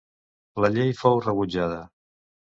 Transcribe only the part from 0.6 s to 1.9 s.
La llei fou rebutjada.